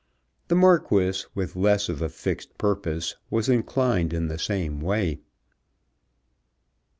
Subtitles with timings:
[0.47, 5.19] The Marquis, with less of a fixed purpose, was inclined in the same way.